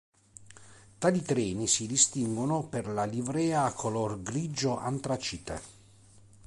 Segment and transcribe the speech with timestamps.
[0.97, 5.61] Tali treni si distinguono per la livrea color grigio antracite.